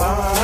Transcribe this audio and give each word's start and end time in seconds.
Bye. 0.00 0.39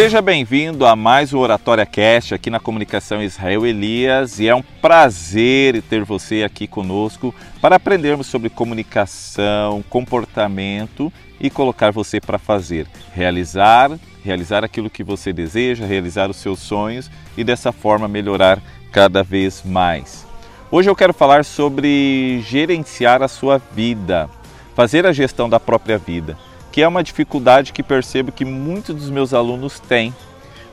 Seja 0.00 0.22
bem-vindo 0.22 0.86
a 0.86 0.94
mais 0.94 1.34
um 1.34 1.40
Oratória 1.40 1.84
Cast 1.84 2.32
aqui 2.32 2.50
na 2.50 2.60
Comunicação 2.60 3.20
Israel 3.20 3.66
Elias 3.66 4.38
e 4.38 4.46
é 4.46 4.54
um 4.54 4.62
prazer 4.62 5.82
ter 5.82 6.04
você 6.04 6.44
aqui 6.44 6.68
conosco 6.68 7.34
para 7.60 7.74
aprendermos 7.74 8.28
sobre 8.28 8.48
comunicação, 8.48 9.82
comportamento 9.90 11.12
e 11.40 11.50
colocar 11.50 11.90
você 11.90 12.20
para 12.20 12.38
fazer, 12.38 12.86
realizar, 13.12 13.90
realizar 14.22 14.62
aquilo 14.62 14.88
que 14.88 15.02
você 15.02 15.32
deseja, 15.32 15.84
realizar 15.84 16.30
os 16.30 16.36
seus 16.36 16.60
sonhos 16.60 17.10
e 17.36 17.42
dessa 17.42 17.72
forma 17.72 18.06
melhorar 18.06 18.62
cada 18.92 19.24
vez 19.24 19.64
mais. 19.64 20.24
Hoje 20.70 20.88
eu 20.88 20.94
quero 20.94 21.12
falar 21.12 21.44
sobre 21.44 22.40
gerenciar 22.46 23.20
a 23.20 23.26
sua 23.26 23.60
vida, 23.72 24.30
fazer 24.76 25.04
a 25.04 25.12
gestão 25.12 25.48
da 25.48 25.58
própria 25.58 25.98
vida 25.98 26.38
que 26.78 26.82
é 26.82 26.86
uma 26.86 27.02
dificuldade 27.02 27.72
que 27.72 27.82
percebo 27.82 28.30
que 28.30 28.44
muitos 28.44 28.94
dos 28.94 29.10
meus 29.10 29.34
alunos 29.34 29.80
têm. 29.80 30.14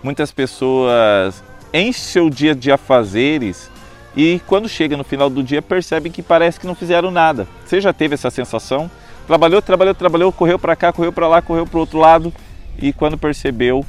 Muitas 0.04 0.32
pessoas 0.32 1.44
enchem 1.74 2.22
o 2.22 2.30
dia 2.30 2.54
de 2.54 2.72
afazeres 2.72 3.72
e 4.16 4.40
quando 4.46 4.70
chega 4.70 4.96
no 4.96 5.04
final 5.04 5.32
do 5.32 5.42
dia 5.42 5.64
percebem 5.64 6.12
que 6.12 6.22
parece 6.22 6.60
que 6.60 6.68
não 6.68 6.76
fizeram 6.76 7.10
nada. 7.10 7.48
Você 7.66 7.82
já 7.82 7.92
teve 7.92 8.14
essa 8.14 8.30
sensação? 8.30 8.88
Trabalhou, 9.26 9.64
trabalhou, 9.64 9.96
trabalhou, 9.96 10.32
correu 10.32 10.60
para 10.60 10.76
cá, 10.76 10.94
correu 10.94 11.12
para 11.12 11.28
lá, 11.28 11.42
correu 11.42 11.66
para 11.66 11.78
o 11.78 11.80
outro 11.80 11.98
lado 11.98 12.32
e 12.78 12.94
quando 12.94 13.18
percebeu, 13.18 13.84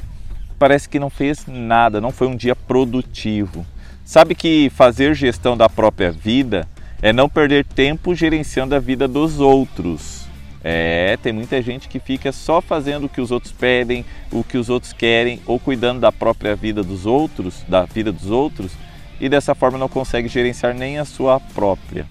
parece 0.57 0.89
que 0.89 0.97
não 0.97 1.11
fez 1.11 1.45
nada, 1.45 2.01
não 2.01 2.11
foi 2.11 2.25
um 2.25 2.35
dia 2.35 2.55
produtivo. 2.55 3.63
Sabe 4.03 4.33
que 4.33 4.71
fazer 4.71 5.13
gestão 5.13 5.55
da 5.55 5.69
própria 5.69 6.09
vida 6.09 6.67
é 6.99 7.13
não 7.13 7.29
perder 7.29 7.63
tempo 7.63 8.15
gerenciando 8.15 8.73
a 8.73 8.79
vida 8.79 9.07
dos 9.07 9.39
outros. 9.39 10.26
É, 10.63 11.17
tem 11.21 11.31
muita 11.31 11.61
gente 11.61 11.87
que 11.87 11.99
fica 11.99 12.31
só 12.31 12.61
fazendo 12.61 13.05
o 13.05 13.09
que 13.09 13.21
os 13.21 13.31
outros 13.31 13.53
pedem, 13.53 14.03
o 14.31 14.43
que 14.43 14.57
os 14.57 14.69
outros 14.69 14.91
querem, 14.91 15.39
ou 15.45 15.59
cuidando 15.59 15.99
da 15.99 16.11
própria 16.11 16.55
vida 16.55 16.83
dos 16.83 17.05
outros, 17.05 17.63
da 17.67 17.83
vida 17.83 18.11
dos 18.11 18.29
outros, 18.29 18.71
e 19.19 19.29
dessa 19.29 19.55
forma 19.55 19.77
não 19.77 19.87
consegue 19.87 20.27
gerenciar 20.27 20.73
nem 20.73 20.97
a 20.97 21.05
sua 21.05 21.39
própria. 21.39 22.05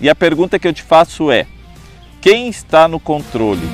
E 0.00 0.08
a 0.08 0.14
pergunta 0.14 0.58
que 0.58 0.68
eu 0.68 0.72
te 0.72 0.82
faço 0.82 1.30
é: 1.30 1.46
quem 2.20 2.48
está 2.48 2.86
no 2.86 3.00
controle? 3.00 3.66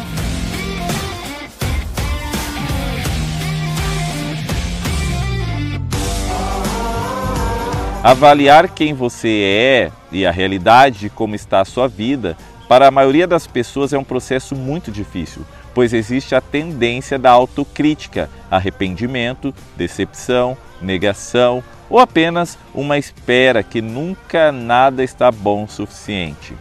Avaliar 8.05 8.69
quem 8.69 8.95
você 8.95 9.29
é 9.29 9.93
e 10.11 10.27
a 10.27 10.33
realidade 10.33 10.99
de 10.99 11.11
como 11.11 11.37
está 11.37 11.61
a 11.61 11.65
sua 11.65 11.87
vida 11.87 12.37
para 12.73 12.89
a 12.89 12.91
maioria 12.91 13.27
das 13.27 13.47
pessoas 13.47 13.93
é 13.93 13.99
um 13.99 14.03
processo 14.03 14.57
muito 14.57 14.91
difícil, 14.91 15.45
pois 15.75 15.93
existe 15.93 16.35
a 16.35 16.41
tendência 16.41 17.19
da 17.19 17.31
autocrítica, 17.31 18.31
arrependimento, 18.51 19.55
decepção, 19.77 20.57
negação 20.81 21.63
ou 21.91 21.99
apenas 21.99 22.57
uma 22.75 22.97
espera 22.97 23.63
que 23.63 23.83
nunca 23.83 24.51
nada 24.51 25.05
está 25.05 25.31
bom 25.31 25.65
o 25.65 25.69
suficiente. 25.69 26.55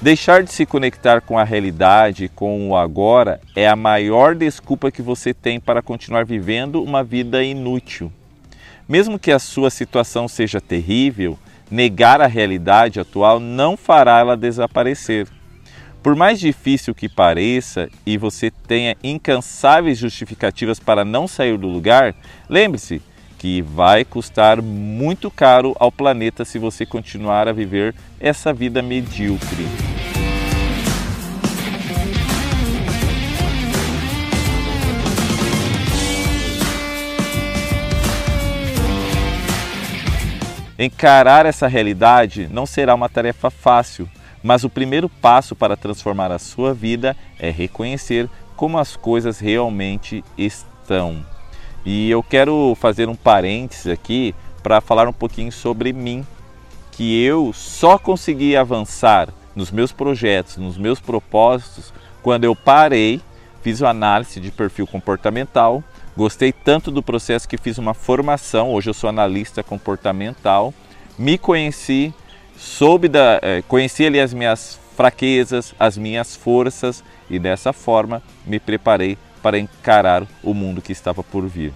Deixar 0.00 0.42
de 0.42 0.50
se 0.50 0.64
conectar 0.64 1.20
com 1.20 1.38
a 1.38 1.44
realidade, 1.44 2.30
com 2.34 2.70
o 2.70 2.74
agora, 2.74 3.42
é 3.54 3.68
a 3.68 3.76
maior 3.76 4.34
desculpa 4.34 4.90
que 4.90 5.02
você 5.02 5.34
tem 5.34 5.60
para 5.60 5.82
continuar 5.82 6.24
vivendo 6.24 6.82
uma 6.82 7.04
vida 7.04 7.44
inútil. 7.44 8.10
Mesmo 8.88 9.18
que 9.18 9.30
a 9.30 9.38
sua 9.38 9.68
situação 9.68 10.26
seja 10.26 10.62
terrível, 10.62 11.38
negar 11.70 12.20
a 12.20 12.26
realidade 12.26 12.98
atual 12.98 13.38
não 13.38 13.76
fará 13.76 14.18
ela 14.18 14.36
desaparecer. 14.36 15.28
Por 16.02 16.16
mais 16.16 16.40
difícil 16.40 16.94
que 16.94 17.08
pareça 17.08 17.88
e 18.06 18.16
você 18.16 18.50
tenha 18.50 18.96
incansáveis 19.04 19.98
justificativas 19.98 20.80
para 20.80 21.04
não 21.04 21.28
sair 21.28 21.58
do 21.58 21.68
lugar, 21.68 22.14
lembre-se 22.48 23.02
que 23.38 23.62
vai 23.62 24.04
custar 24.04 24.60
muito 24.60 25.30
caro 25.30 25.74
ao 25.78 25.92
planeta 25.92 26.44
se 26.44 26.58
você 26.58 26.84
continuar 26.84 27.48
a 27.48 27.52
viver 27.52 27.94
essa 28.18 28.52
vida 28.52 28.82
medíocre. 28.82 29.89
Encarar 40.82 41.44
essa 41.44 41.68
realidade 41.68 42.48
não 42.50 42.64
será 42.64 42.94
uma 42.94 43.06
tarefa 43.06 43.50
fácil, 43.50 44.08
mas 44.42 44.64
o 44.64 44.70
primeiro 44.70 45.10
passo 45.10 45.54
para 45.54 45.76
transformar 45.76 46.32
a 46.32 46.38
sua 46.38 46.72
vida 46.72 47.14
é 47.38 47.50
reconhecer 47.50 48.30
como 48.56 48.78
as 48.78 48.96
coisas 48.96 49.38
realmente 49.38 50.24
estão. 50.38 51.22
E 51.84 52.10
eu 52.10 52.22
quero 52.22 52.74
fazer 52.80 53.10
um 53.10 53.14
parênteses 53.14 53.88
aqui 53.88 54.34
para 54.62 54.80
falar 54.80 55.06
um 55.06 55.12
pouquinho 55.12 55.52
sobre 55.52 55.92
mim, 55.92 56.26
que 56.92 57.22
eu 57.22 57.52
só 57.52 57.98
consegui 57.98 58.56
avançar 58.56 59.28
nos 59.54 59.70
meus 59.70 59.92
projetos, 59.92 60.56
nos 60.56 60.78
meus 60.78 60.98
propósitos, 60.98 61.92
quando 62.22 62.44
eu 62.44 62.56
parei, 62.56 63.20
fiz 63.60 63.82
uma 63.82 63.90
análise 63.90 64.40
de 64.40 64.50
perfil 64.50 64.86
comportamental 64.86 65.84
Gostei 66.16 66.52
tanto 66.52 66.90
do 66.90 67.02
processo 67.02 67.48
que 67.48 67.56
fiz 67.56 67.78
uma 67.78 67.94
formação, 67.94 68.72
hoje 68.72 68.90
eu 68.90 68.94
sou 68.94 69.08
analista 69.08 69.62
comportamental, 69.62 70.74
me 71.16 71.38
conheci, 71.38 72.12
soube 72.56 73.08
da, 73.08 73.38
eh, 73.42 73.62
conheci 73.68 74.04
ali 74.04 74.18
as 74.18 74.34
minhas 74.34 74.78
fraquezas, 74.96 75.72
as 75.78 75.96
minhas 75.96 76.34
forças 76.34 77.04
e 77.28 77.38
dessa 77.38 77.72
forma 77.72 78.22
me 78.44 78.58
preparei 78.58 79.16
para 79.40 79.58
encarar 79.58 80.26
o 80.42 80.52
mundo 80.52 80.82
que 80.82 80.92
estava 80.92 81.22
por 81.22 81.46
vir. 81.46 81.72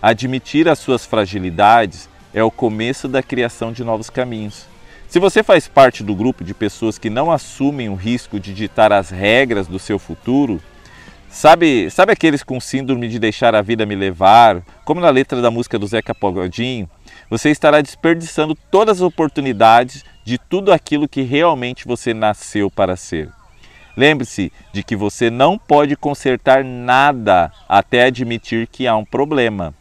Admitir 0.00 0.68
as 0.68 0.78
suas 0.78 1.04
fragilidades 1.04 2.08
é 2.32 2.42
o 2.42 2.50
começo 2.50 3.06
da 3.06 3.22
criação 3.22 3.70
de 3.70 3.84
novos 3.84 4.08
caminhos. 4.08 4.64
Se 5.08 5.18
você 5.18 5.42
faz 5.42 5.68
parte 5.68 6.02
do 6.02 6.14
grupo 6.14 6.42
de 6.42 6.54
pessoas 6.54 6.98
que 6.98 7.10
não 7.10 7.30
assumem 7.30 7.88
o 7.88 7.94
risco 7.94 8.40
de 8.40 8.54
ditar 8.54 8.92
as 8.92 9.10
regras 9.10 9.66
do 9.66 9.78
seu 9.78 9.98
futuro, 9.98 10.60
Sabe, 11.30 11.90
sabe 11.90 12.12
aqueles 12.12 12.42
com 12.42 12.58
síndrome 12.58 13.06
de 13.06 13.18
deixar 13.18 13.54
a 13.54 13.60
vida 13.60 13.84
me 13.84 13.94
levar, 13.94 14.62
como 14.84 15.00
na 15.00 15.10
letra 15.10 15.42
da 15.42 15.50
música 15.50 15.78
do 15.78 15.86
Zeca 15.86 16.14
Pogodinho? 16.14 16.88
Você 17.28 17.50
estará 17.50 17.82
desperdiçando 17.82 18.54
todas 18.70 18.98
as 18.98 19.02
oportunidades 19.02 20.04
de 20.24 20.38
tudo 20.38 20.72
aquilo 20.72 21.06
que 21.06 21.20
realmente 21.22 21.86
você 21.86 22.14
nasceu 22.14 22.70
para 22.70 22.96
ser. 22.96 23.28
Lembre-se 23.94 24.50
de 24.72 24.82
que 24.82 24.96
você 24.96 25.28
não 25.28 25.58
pode 25.58 25.96
consertar 25.96 26.64
nada 26.64 27.52
até 27.68 28.04
admitir 28.04 28.66
que 28.66 28.86
há 28.86 28.96
um 28.96 29.04
problema. 29.04 29.74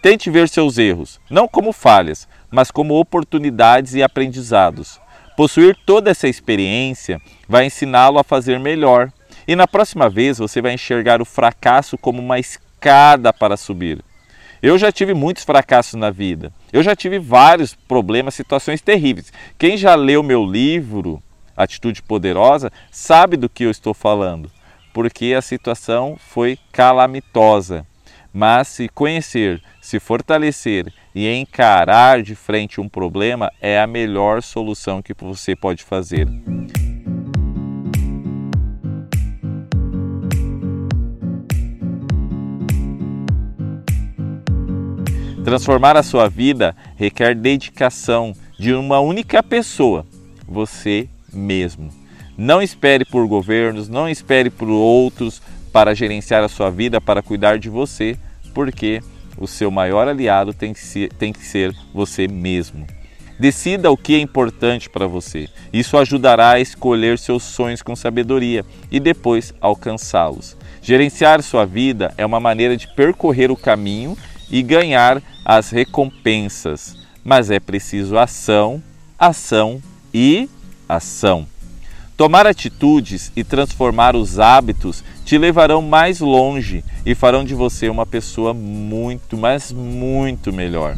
Tente 0.00 0.30
ver 0.30 0.48
seus 0.48 0.78
erros, 0.78 1.20
não 1.28 1.46
como 1.46 1.72
falhas, 1.72 2.26
mas 2.50 2.70
como 2.70 2.98
oportunidades 2.98 3.94
e 3.94 4.02
aprendizados. 4.02 4.98
Possuir 5.36 5.76
toda 5.84 6.10
essa 6.10 6.28
experiência 6.28 7.20
vai 7.48 7.66
ensiná-lo 7.66 8.18
a 8.18 8.24
fazer 8.24 8.58
melhor 8.58 9.12
e 9.46 9.54
na 9.54 9.66
próxima 9.66 10.08
vez 10.08 10.38
você 10.38 10.60
vai 10.60 10.72
enxergar 10.72 11.20
o 11.20 11.24
fracasso 11.24 11.98
como 11.98 12.20
uma 12.20 12.38
escada 12.38 13.32
para 13.32 13.56
subir. 13.56 14.02
Eu 14.62 14.78
já 14.78 14.90
tive 14.90 15.12
muitos 15.12 15.44
fracassos 15.44 15.94
na 15.94 16.10
vida. 16.10 16.50
Eu 16.72 16.82
já 16.82 16.96
tive 16.96 17.18
vários 17.18 17.74
problemas, 17.74 18.34
situações 18.34 18.80
terríveis. 18.80 19.32
Quem 19.58 19.76
já 19.76 19.94
leu 19.94 20.22
meu 20.22 20.44
livro, 20.44 21.22
Atitude 21.56 22.02
Poderosa, 22.02 22.72
sabe 22.90 23.36
do 23.36 23.48
que 23.48 23.64
eu 23.64 23.70
estou 23.70 23.92
falando, 23.92 24.50
porque 24.92 25.34
a 25.36 25.42
situação 25.42 26.16
foi 26.18 26.58
calamitosa. 26.72 27.86
Mas 28.32 28.68
se 28.68 28.88
conhecer, 28.88 29.62
se 29.80 30.00
fortalecer 30.00 30.92
e 31.14 31.28
encarar 31.28 32.22
de 32.22 32.34
frente 32.34 32.80
um 32.80 32.88
problema 32.88 33.52
é 33.60 33.78
a 33.78 33.86
melhor 33.86 34.42
solução 34.42 35.02
que 35.02 35.14
você 35.14 35.54
pode 35.54 35.84
fazer. 35.84 36.26
Transformar 45.44 45.94
a 45.94 46.02
sua 46.02 46.26
vida 46.26 46.74
requer 46.96 47.34
dedicação 47.34 48.34
de 48.58 48.72
uma 48.72 48.98
única 49.00 49.42
pessoa, 49.42 50.06
você 50.48 51.06
mesmo. 51.30 51.90
Não 52.34 52.62
espere 52.62 53.04
por 53.04 53.26
governos, 53.26 53.86
não 53.86 54.08
espere 54.08 54.48
por 54.48 54.70
outros 54.70 55.42
para 55.70 55.94
gerenciar 55.94 56.42
a 56.42 56.48
sua 56.48 56.70
vida, 56.70 56.98
para 56.98 57.22
cuidar 57.22 57.58
de 57.58 57.68
você, 57.68 58.16
porque 58.54 59.02
o 59.36 59.46
seu 59.46 59.70
maior 59.70 60.08
aliado 60.08 60.54
tem 60.54 60.72
que 60.72 60.80
ser, 60.80 61.12
tem 61.12 61.30
que 61.30 61.44
ser 61.44 61.76
você 61.92 62.26
mesmo. 62.26 62.86
Decida 63.38 63.90
o 63.90 63.98
que 63.98 64.14
é 64.14 64.20
importante 64.20 64.88
para 64.88 65.06
você. 65.06 65.48
Isso 65.70 65.98
ajudará 65.98 66.52
a 66.52 66.60
escolher 66.60 67.18
seus 67.18 67.42
sonhos 67.42 67.82
com 67.82 67.94
sabedoria 67.94 68.64
e 68.90 68.98
depois 68.98 69.52
alcançá-los. 69.60 70.56
Gerenciar 70.80 71.42
sua 71.42 71.66
vida 71.66 72.14
é 72.16 72.24
uma 72.24 72.40
maneira 72.40 72.78
de 72.78 72.88
percorrer 72.94 73.50
o 73.50 73.56
caminho 73.56 74.16
e 74.54 74.62
ganhar 74.62 75.20
as 75.44 75.70
recompensas, 75.70 76.96
mas 77.24 77.50
é 77.50 77.58
preciso 77.58 78.16
ação, 78.16 78.80
ação 79.18 79.82
e 80.14 80.48
ação. 80.88 81.44
Tomar 82.16 82.46
atitudes 82.46 83.32
e 83.34 83.42
transformar 83.42 84.14
os 84.14 84.38
hábitos 84.38 85.02
te 85.24 85.36
levarão 85.36 85.82
mais 85.82 86.20
longe 86.20 86.84
e 87.04 87.16
farão 87.16 87.44
de 87.44 87.52
você 87.52 87.88
uma 87.88 88.06
pessoa 88.06 88.54
muito, 88.54 89.36
mas 89.36 89.72
muito 89.72 90.52
melhor. 90.52 90.96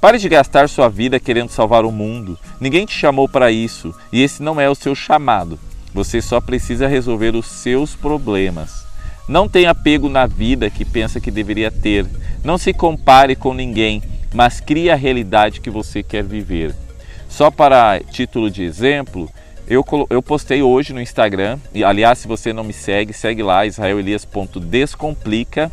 Pare 0.00 0.18
de 0.18 0.28
gastar 0.28 0.68
sua 0.68 0.88
vida 0.88 1.20
querendo 1.20 1.50
salvar 1.50 1.84
o 1.84 1.92
mundo. 1.92 2.36
Ninguém 2.60 2.86
te 2.86 2.92
chamou 2.92 3.28
para 3.28 3.52
isso 3.52 3.94
e 4.12 4.20
esse 4.20 4.42
não 4.42 4.60
é 4.60 4.68
o 4.68 4.74
seu 4.74 4.96
chamado. 4.96 5.60
Você 5.94 6.20
só 6.20 6.40
precisa 6.40 6.88
resolver 6.88 7.36
os 7.36 7.46
seus 7.46 7.94
problemas. 7.94 8.89
Não 9.30 9.48
tenha 9.48 9.70
apego 9.70 10.08
na 10.08 10.26
vida 10.26 10.68
que 10.68 10.84
pensa 10.84 11.20
que 11.20 11.30
deveria 11.30 11.70
ter. 11.70 12.04
Não 12.42 12.58
se 12.58 12.72
compare 12.72 13.36
com 13.36 13.54
ninguém, 13.54 14.02
mas 14.34 14.58
crie 14.58 14.90
a 14.90 14.96
realidade 14.96 15.60
que 15.60 15.70
você 15.70 16.02
quer 16.02 16.24
viver. 16.24 16.74
Só 17.28 17.48
para 17.48 18.00
título 18.00 18.50
de 18.50 18.64
exemplo, 18.64 19.30
eu, 19.68 19.84
eu 20.10 20.20
postei 20.20 20.62
hoje 20.62 20.92
no 20.92 21.00
Instagram, 21.00 21.60
e 21.72 21.84
aliás, 21.84 22.18
se 22.18 22.26
você 22.26 22.52
não 22.52 22.64
me 22.64 22.72
segue, 22.72 23.12
segue 23.12 23.40
lá, 23.40 23.64
israelelias.descomplica, 23.64 25.70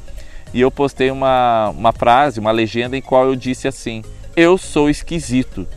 e 0.54 0.62
eu 0.62 0.70
postei 0.70 1.10
uma, 1.10 1.72
uma 1.72 1.92
frase, 1.92 2.40
uma 2.40 2.52
legenda 2.52 2.96
em 2.96 3.02
qual 3.02 3.26
eu 3.26 3.36
disse 3.36 3.68
assim: 3.68 4.04
eu 4.36 4.60
sou 4.60 4.88
esquisito. 4.88 5.68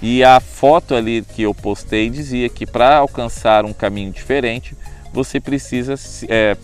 E 0.00 0.22
a 0.22 0.38
foto 0.38 0.94
ali 0.94 1.24
que 1.34 1.42
eu 1.42 1.52
postei 1.52 2.08
dizia 2.08 2.48
que 2.48 2.64
para 2.64 2.98
alcançar 2.98 3.64
um 3.64 3.72
caminho 3.72 4.12
diferente, 4.12 4.76
você 5.12 5.40
precisa 5.40 5.96
é, 6.28 6.56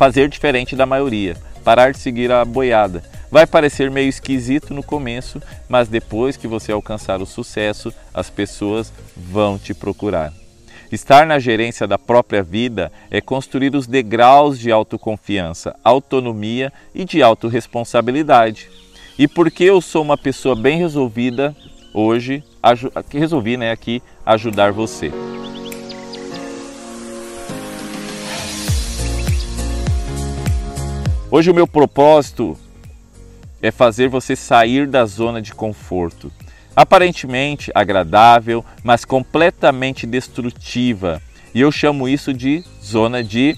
fazer 0.00 0.30
diferente 0.30 0.74
da 0.74 0.86
maioria, 0.86 1.36
parar 1.62 1.92
de 1.92 1.98
seguir 1.98 2.32
a 2.32 2.42
boiada. 2.42 3.04
Vai 3.30 3.46
parecer 3.46 3.90
meio 3.90 4.08
esquisito 4.08 4.72
no 4.72 4.82
começo, 4.82 5.42
mas 5.68 5.88
depois 5.88 6.38
que 6.38 6.48
você 6.48 6.72
alcançar 6.72 7.20
o 7.20 7.26
sucesso, 7.26 7.92
as 8.14 8.30
pessoas 8.30 8.90
vão 9.14 9.58
te 9.58 9.74
procurar. 9.74 10.32
Estar 10.90 11.26
na 11.26 11.38
gerência 11.38 11.86
da 11.86 11.98
própria 11.98 12.42
vida 12.42 12.90
é 13.10 13.20
construir 13.20 13.76
os 13.76 13.86
degraus 13.86 14.58
de 14.58 14.72
autoconfiança, 14.72 15.76
autonomia 15.84 16.72
e 16.94 17.04
de 17.04 17.22
autorresponsabilidade. 17.22 18.70
E 19.18 19.28
porque 19.28 19.64
eu 19.64 19.82
sou 19.82 20.00
uma 20.00 20.16
pessoa 20.16 20.56
bem 20.56 20.78
resolvida, 20.78 21.54
hoje 21.92 22.42
resolvi 23.12 23.58
né, 23.58 23.70
aqui 23.70 24.02
ajudar 24.24 24.72
você. 24.72 25.12
Hoje 31.32 31.48
o 31.48 31.54
meu 31.54 31.66
propósito 31.66 32.58
é 33.62 33.70
fazer 33.70 34.08
você 34.08 34.34
sair 34.34 34.88
da 34.88 35.04
zona 35.04 35.40
de 35.40 35.54
conforto, 35.54 36.32
aparentemente 36.74 37.70
agradável, 37.72 38.64
mas 38.82 39.04
completamente 39.04 40.08
destrutiva. 40.08 41.22
E 41.54 41.60
eu 41.60 41.70
chamo 41.70 42.08
isso 42.08 42.34
de 42.34 42.64
zona 42.82 43.22
de 43.22 43.56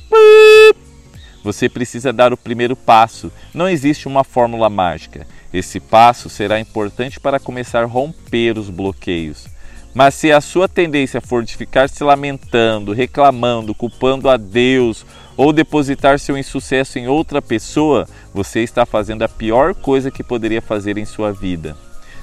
você 1.42 1.66
precisa 1.66 2.12
dar 2.12 2.32
o 2.32 2.36
primeiro 2.36 2.76
passo. 2.76 3.32
Não 3.54 3.68
existe 3.68 4.06
uma 4.06 4.22
fórmula 4.22 4.68
mágica. 4.68 5.26
Esse 5.52 5.80
passo 5.80 6.28
será 6.28 6.60
importante 6.60 7.18
para 7.18 7.40
começar 7.40 7.82
a 7.82 7.86
romper 7.86 8.58
os 8.58 8.68
bloqueios. 8.68 9.46
Mas 9.94 10.14
se 10.14 10.30
a 10.30 10.40
sua 10.40 10.68
tendência 10.68 11.20
for 11.20 11.42
de 11.42 11.56
ficar 11.56 11.88
se 11.88 12.04
lamentando, 12.04 12.92
reclamando, 12.92 13.74
culpando 13.74 14.28
a 14.28 14.36
Deus 14.36 15.04
ou 15.36 15.52
depositar 15.52 16.18
seu 16.18 16.36
insucesso 16.36 16.98
em 16.98 17.08
outra 17.08 17.40
pessoa, 17.40 18.06
você 18.32 18.60
está 18.60 18.84
fazendo 18.84 19.22
a 19.22 19.28
pior 19.28 19.74
coisa 19.74 20.10
que 20.10 20.22
poderia 20.22 20.62
fazer 20.62 20.98
em 20.98 21.04
sua 21.04 21.32
vida. 21.32 21.76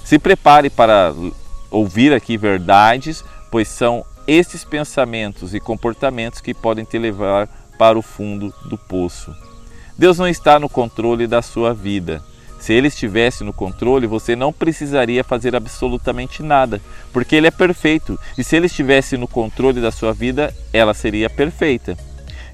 Se 0.03 0.17
prepare 0.17 0.69
para 0.69 1.13
ouvir 1.69 2.13
aqui 2.13 2.37
verdades, 2.37 3.23
pois 3.51 3.67
são 3.67 4.05
esses 4.27 4.63
pensamentos 4.63 5.53
e 5.53 5.59
comportamentos 5.59 6.41
que 6.41 6.53
podem 6.53 6.85
te 6.85 6.97
levar 6.97 7.47
para 7.77 7.97
o 7.97 8.01
fundo 8.01 8.53
do 8.65 8.77
poço. 8.77 9.35
Deus 9.97 10.17
não 10.17 10.27
está 10.27 10.59
no 10.59 10.69
controle 10.69 11.27
da 11.27 11.41
sua 11.41 11.73
vida. 11.73 12.23
Se 12.59 12.73
ele 12.73 12.89
estivesse 12.89 13.43
no 13.43 13.53
controle, 13.53 14.05
você 14.05 14.35
não 14.35 14.51
precisaria 14.51 15.23
fazer 15.23 15.55
absolutamente 15.55 16.43
nada, 16.43 16.81
porque 17.13 17.35
ele 17.35 17.47
é 17.47 17.51
perfeito. 17.51 18.19
E 18.37 18.43
se 18.43 18.55
ele 18.55 18.65
estivesse 18.65 19.15
no 19.15 19.27
controle 19.27 19.81
da 19.81 19.91
sua 19.91 20.13
vida, 20.13 20.53
ela 20.73 20.93
seria 20.93 21.29
perfeita. 21.29 21.97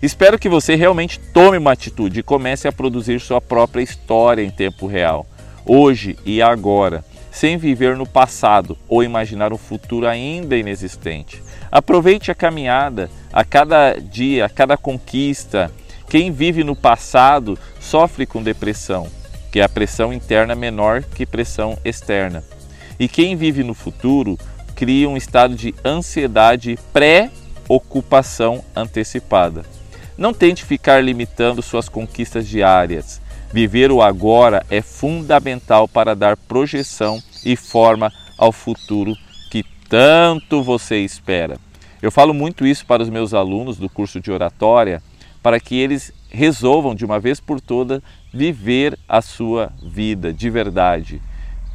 Espero 0.06 0.38
que 0.38 0.48
você 0.48 0.76
realmente 0.76 1.20
tome 1.20 1.58
uma 1.58 1.72
atitude 1.72 2.20
e 2.20 2.24
comece 2.24 2.68
a 2.68 2.72
produzir 2.72 3.20
sua 3.20 3.42
própria 3.42 3.82
história 3.82 4.44
em 4.44 4.52
tempo 4.52 4.86
real, 4.86 5.26
hoje 5.66 6.16
e 6.24 6.44
agora, 6.44 7.04
sem 7.32 7.58
viver 7.58 7.98
no 7.98 8.06
passado 8.06 8.78
ou 8.88 9.04
imaginar 9.04 9.52
um 9.52 9.58
futuro 9.58 10.08
ainda 10.08 10.56
inexistente. 10.56 11.42
Aproveite 11.72 12.30
a 12.30 12.36
caminhada, 12.36 13.10
a 13.34 13.44
cada 13.44 13.94
dia, 13.94 14.46
a 14.46 14.50
cada 14.50 14.78
conquista. 14.78 15.72
Quem 16.08 16.32
vive 16.32 16.64
no 16.64 16.76
passado 16.76 17.58
sofre 17.80 18.28
com 18.28 18.44
depressão 18.44 19.08
que 19.52 19.60
a 19.60 19.68
pressão 19.68 20.14
interna 20.14 20.54
é 20.54 20.56
menor 20.56 21.02
que 21.02 21.26
pressão 21.26 21.80
externa. 21.84 22.44
E 23.00 23.08
quem 23.08 23.36
vive 23.36 23.64
no 23.64 23.74
futuro 23.74 24.38
cria 24.76 25.10
um 25.10 25.18
estado 25.18 25.56
de 25.56 25.74
ansiedade 25.84 26.78
pré-ocupação 26.94 28.64
antecipada. 28.76 29.75
Não 30.18 30.34
tente 30.34 30.64
ficar 30.64 31.04
limitando 31.04 31.62
suas 31.62 31.90
conquistas 31.90 32.48
diárias. 32.48 33.22
Viver 33.52 33.92
o 33.92 34.02
agora 34.02 34.66
é 34.70 34.82
fundamental 34.82 35.88
para 35.88 36.16
dar 36.16 36.38
projeção 36.38 37.22
e 37.46 37.56
forma 37.56 38.12
ao 38.38 38.52
futuro 38.52 39.16
que 39.52 39.64
tanto 39.90 40.64
você 40.64 41.00
espera. 41.00 41.58
Eu 42.02 42.12
falo 42.12 42.34
muito 42.34 42.66
isso 42.66 42.86
para 42.86 43.04
os 43.04 43.10
meus 43.10 43.34
alunos 43.34 43.78
do 43.78 43.90
curso 43.90 44.20
de 44.20 44.32
oratória, 44.32 45.02
para 45.42 45.60
que 45.60 45.76
eles 45.76 46.14
resolvam 46.30 46.96
de 46.96 47.06
uma 47.06 47.20
vez 47.20 47.40
por 47.40 47.60
todas 47.60 48.02
viver 48.34 48.98
a 49.08 49.22
sua 49.22 49.72
vida 49.82 50.34
de 50.34 50.50
verdade, 50.50 51.22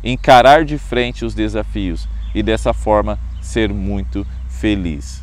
encarar 0.03 0.65
de 0.65 0.77
frente 0.79 1.25
os 1.25 1.35
desafios 1.35 2.09
e 2.35 2.43
dessa 2.43 2.73
forma 2.73 3.19
ser 3.41 3.73
muito 3.73 4.27
feliz. 4.49 5.23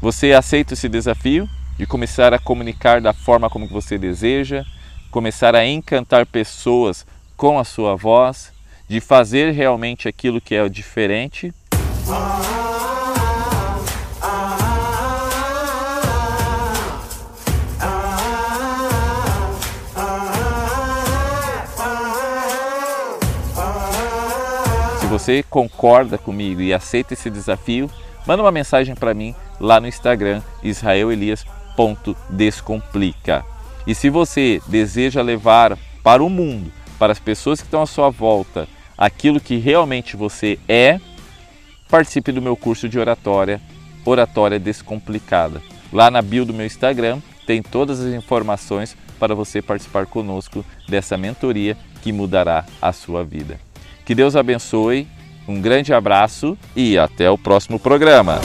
Você 0.00 0.32
aceita 0.32 0.74
esse 0.74 0.88
desafio 0.88 1.48
de 1.78 1.86
começar 1.86 2.32
a 2.34 2.38
comunicar 2.38 3.00
da 3.00 3.12
forma 3.12 3.48
como 3.48 3.66
você 3.66 3.98
deseja, 3.98 4.64
começar 5.10 5.54
a 5.54 5.66
encantar 5.66 6.26
pessoas 6.26 7.06
com 7.36 7.58
a 7.58 7.64
sua 7.64 7.96
voz, 7.96 8.52
de 8.88 9.00
fazer 9.00 9.52
realmente 9.52 10.08
aquilo 10.08 10.40
que 10.40 10.54
é 10.54 10.68
diferente? 10.68 11.52
você 25.12 25.42
concorda 25.42 26.16
comigo 26.16 26.62
e 26.62 26.72
aceita 26.72 27.12
esse 27.12 27.28
desafio, 27.28 27.90
manda 28.26 28.42
uma 28.42 28.50
mensagem 28.50 28.94
para 28.94 29.12
mim 29.12 29.34
lá 29.60 29.78
no 29.78 29.86
Instagram 29.86 30.40
israelelias.descomplica. 31.72 33.44
E 33.86 33.94
se 33.94 34.10
você 34.10 34.60
deseja 34.66 35.22
levar 35.22 35.76
para 36.02 36.22
o 36.22 36.30
mundo, 36.30 36.72
para 36.98 37.12
as 37.12 37.18
pessoas 37.18 37.60
que 37.60 37.66
estão 37.66 37.82
à 37.82 37.86
sua 37.86 38.10
volta, 38.10 38.68
aquilo 38.96 39.40
que 39.40 39.56
realmente 39.56 40.16
você 40.16 40.58
é, 40.68 41.00
participe 41.88 42.30
do 42.32 42.42
meu 42.42 42.56
curso 42.56 42.88
de 42.88 42.98
oratória, 42.98 43.60
Oratória 44.04 44.58
Descomplicada. 44.58 45.60
Lá 45.92 46.10
na 46.10 46.22
bio 46.22 46.44
do 46.44 46.54
meu 46.54 46.66
Instagram 46.66 47.20
tem 47.46 47.62
todas 47.62 48.00
as 48.00 48.14
informações 48.14 48.96
para 49.18 49.34
você 49.34 49.60
participar 49.60 50.06
conosco 50.06 50.64
dessa 50.88 51.16
mentoria 51.16 51.76
que 52.02 52.12
mudará 52.12 52.64
a 52.80 52.92
sua 52.92 53.24
vida. 53.24 53.60
Que 54.04 54.14
Deus 54.14 54.34
abençoe, 54.34 55.06
um 55.46 55.60
grande 55.60 55.92
abraço 55.92 56.56
e 56.74 56.98
até 56.98 57.30
o 57.30 57.38
próximo 57.38 57.78
programa. 57.78 58.40